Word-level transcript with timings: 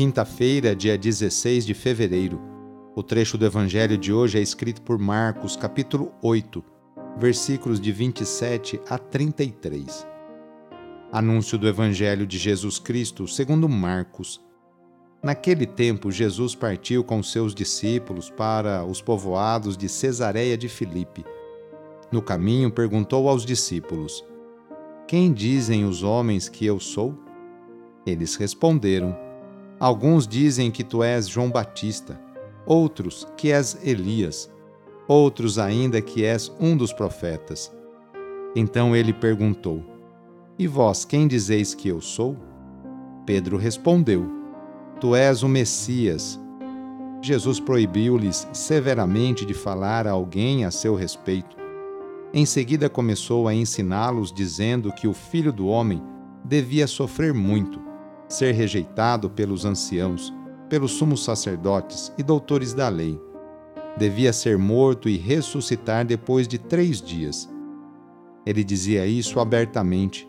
Quinta-feira, 0.00 0.74
dia 0.74 0.96
16 0.96 1.66
de 1.66 1.74
fevereiro. 1.74 2.40
O 2.96 3.02
trecho 3.02 3.36
do 3.36 3.44
Evangelho 3.44 3.98
de 3.98 4.10
hoje 4.14 4.38
é 4.38 4.40
escrito 4.40 4.80
por 4.80 4.98
Marcos, 4.98 5.56
capítulo 5.56 6.10
8, 6.22 6.64
versículos 7.18 7.78
de 7.78 7.92
27 7.92 8.80
a 8.88 8.96
33. 8.96 10.06
Anúncio 11.12 11.58
do 11.58 11.68
Evangelho 11.68 12.26
de 12.26 12.38
Jesus 12.38 12.78
Cristo 12.78 13.28
segundo 13.28 13.68
Marcos. 13.68 14.40
Naquele 15.22 15.66
tempo, 15.66 16.10
Jesus 16.10 16.54
partiu 16.54 17.04
com 17.04 17.22
seus 17.22 17.54
discípulos 17.54 18.30
para 18.30 18.82
os 18.82 19.02
povoados 19.02 19.76
de 19.76 19.86
Cesareia 19.86 20.56
de 20.56 20.70
Filipe 20.70 21.26
no 22.10 22.22
caminho, 22.22 22.70
perguntou 22.70 23.28
aos 23.28 23.44
discípulos: 23.44 24.24
Quem 25.06 25.30
dizem 25.30 25.84
os 25.84 26.02
homens 26.02 26.48
que 26.48 26.64
eu 26.64 26.80
sou? 26.80 27.14
Eles 28.06 28.34
responderam: 28.36 29.28
Alguns 29.80 30.28
dizem 30.28 30.70
que 30.70 30.84
tu 30.84 31.02
és 31.02 31.26
João 31.26 31.50
Batista, 31.50 32.20
outros 32.66 33.26
que 33.34 33.50
és 33.50 33.78
Elias, 33.82 34.50
outros 35.08 35.58
ainda 35.58 36.02
que 36.02 36.22
és 36.22 36.52
um 36.60 36.76
dos 36.76 36.92
profetas. 36.92 37.72
Então 38.54 38.94
ele 38.94 39.14
perguntou: 39.14 39.82
E 40.58 40.66
vós 40.66 41.06
quem 41.06 41.26
dizeis 41.26 41.74
que 41.74 41.88
eu 41.88 41.98
sou? 41.98 42.36
Pedro 43.24 43.56
respondeu: 43.56 44.30
Tu 45.00 45.16
és 45.16 45.42
o 45.42 45.48
Messias. 45.48 46.38
Jesus 47.22 47.58
proibiu-lhes 47.58 48.46
severamente 48.52 49.46
de 49.46 49.54
falar 49.54 50.06
a 50.06 50.10
alguém 50.10 50.66
a 50.66 50.70
seu 50.70 50.94
respeito. 50.94 51.56
Em 52.34 52.44
seguida 52.44 52.90
começou 52.90 53.48
a 53.48 53.54
ensiná-los, 53.54 54.30
dizendo 54.30 54.92
que 54.92 55.08
o 55.08 55.14
filho 55.14 55.52
do 55.54 55.66
homem 55.68 56.02
devia 56.44 56.86
sofrer 56.86 57.32
muito, 57.32 57.89
ser 58.30 58.52
rejeitado 58.52 59.28
pelos 59.28 59.64
anciãos, 59.64 60.32
pelos 60.68 60.92
sumos 60.92 61.24
sacerdotes 61.24 62.12
e 62.16 62.22
doutores 62.22 62.72
da 62.72 62.88
lei. 62.88 63.20
Devia 63.98 64.32
ser 64.32 64.56
morto 64.56 65.08
e 65.08 65.16
ressuscitar 65.16 66.06
depois 66.06 66.46
de 66.46 66.56
três 66.58 67.02
dias. 67.02 67.50
Ele 68.46 68.62
dizia 68.64 69.04
isso 69.04 69.40
abertamente. 69.40 70.28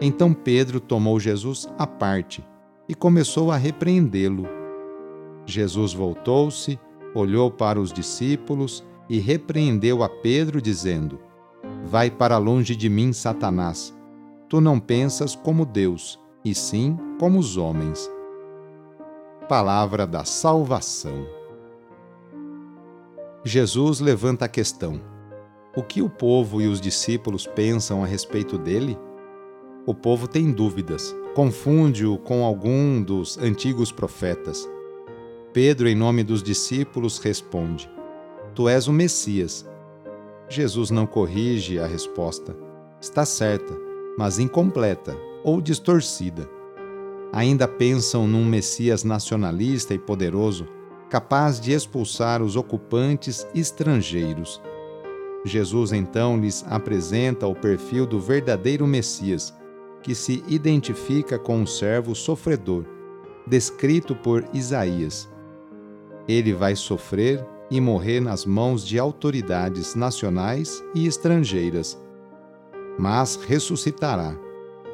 Então 0.00 0.32
Pedro 0.32 0.78
tomou 0.78 1.18
Jesus 1.18 1.66
à 1.78 1.86
parte 1.86 2.46
e 2.88 2.94
começou 2.94 3.50
a 3.50 3.56
repreendê-lo. 3.56 4.46
Jesus 5.46 5.94
voltou-se, 5.94 6.78
olhou 7.14 7.50
para 7.50 7.80
os 7.80 7.92
discípulos 7.92 8.84
e 9.08 9.18
repreendeu 9.18 10.02
a 10.02 10.08
Pedro, 10.08 10.60
dizendo: 10.60 11.18
Vai 11.84 12.10
para 12.10 12.36
longe 12.36 12.76
de 12.76 12.88
mim, 12.88 13.12
Satanás. 13.12 13.96
Tu 14.48 14.60
não 14.60 14.78
pensas 14.78 15.34
como 15.34 15.64
Deus, 15.64 16.20
e 16.50 16.54
sim 16.54 16.96
como 17.18 17.38
os 17.38 17.56
homens. 17.56 18.10
Palavra 19.48 20.06
da 20.06 20.24
Salvação. 20.24 21.26
Jesus 23.44 24.00
levanta 24.00 24.44
a 24.44 24.48
questão: 24.48 25.00
o 25.76 25.82
que 25.82 26.02
o 26.02 26.08
povo 26.08 26.60
e 26.60 26.66
os 26.66 26.80
discípulos 26.80 27.46
pensam 27.46 28.02
a 28.02 28.06
respeito 28.06 28.58
dele? 28.58 28.98
O 29.86 29.94
povo 29.94 30.28
tem 30.28 30.52
dúvidas, 30.52 31.14
confunde-o 31.34 32.18
com 32.18 32.44
algum 32.44 33.02
dos 33.02 33.38
antigos 33.38 33.90
profetas. 33.90 34.68
Pedro, 35.52 35.88
em 35.88 35.94
nome 35.94 36.22
dos 36.22 36.42
discípulos, 36.42 37.18
responde: 37.18 37.90
Tu 38.54 38.68
és 38.68 38.86
o 38.86 38.92
Messias, 38.92 39.66
Jesus 40.48 40.90
não 40.90 41.06
corrige 41.06 41.78
a 41.78 41.86
resposta. 41.86 42.56
Está 43.00 43.24
certa, 43.24 43.74
mas 44.16 44.38
incompleta 44.38 45.16
ou 45.48 45.62
distorcida. 45.62 46.46
Ainda 47.32 47.66
pensam 47.66 48.28
num 48.28 48.44
Messias 48.44 49.02
nacionalista 49.02 49.94
e 49.94 49.98
poderoso, 49.98 50.68
capaz 51.08 51.58
de 51.58 51.72
expulsar 51.72 52.42
os 52.42 52.54
ocupantes 52.54 53.46
estrangeiros. 53.54 54.60
Jesus 55.46 55.90
então 55.92 56.38
lhes 56.38 56.62
apresenta 56.68 57.46
o 57.46 57.54
perfil 57.54 58.04
do 58.04 58.20
verdadeiro 58.20 58.86
Messias, 58.86 59.54
que 60.02 60.14
se 60.14 60.44
identifica 60.48 61.38
com 61.38 61.60
um 61.60 61.66
servo 61.66 62.14
sofredor, 62.14 62.84
descrito 63.46 64.14
por 64.14 64.44
Isaías. 64.52 65.30
Ele 66.28 66.52
vai 66.52 66.76
sofrer 66.76 67.42
e 67.70 67.80
morrer 67.80 68.20
nas 68.20 68.44
mãos 68.44 68.86
de 68.86 68.98
autoridades 68.98 69.94
nacionais 69.94 70.84
e 70.94 71.06
estrangeiras. 71.06 71.98
Mas 72.98 73.36
ressuscitará, 73.36 74.36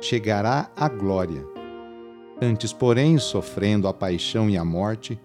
chegará 0.04 0.70
à 0.76 0.86
glória. 0.86 1.46
Antes, 2.40 2.72
porém, 2.72 3.18
sofrendo 3.18 3.88
a 3.88 3.94
paixão 3.94 4.50
e 4.50 4.56
a 4.58 4.64
morte, 4.64 5.18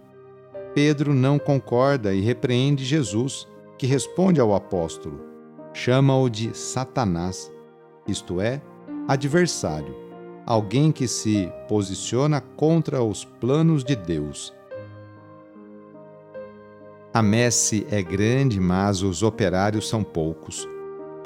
Pedro 0.73 1.13
não 1.13 1.38
concorda 1.38 2.13
e 2.13 2.22
repreende 2.22 2.85
Jesus, 2.85 3.45
que 3.78 3.85
responde 3.85 4.40
ao 4.40 4.56
apóstolo. 4.56 5.19
Chama-o 5.73 6.29
de 6.29 6.56
Satanás, 6.56 7.51
isto 8.07 8.40
é, 8.40 8.62
adversário, 9.07 9.94
alguém 10.45 10.91
que 10.91 11.07
se 11.07 11.51
posiciona 11.67 12.40
contra 12.40 13.03
os 13.03 13.25
planos 13.25 13.84
de 13.84 13.96
Deus. 13.96 14.53
A 17.13 17.22
messe 17.22 17.85
é 17.91 18.01
grande, 18.01 18.59
mas 18.59 19.01
os 19.01 19.23
operários 19.23 19.90
são 19.90 20.03
poucos. 20.03 20.67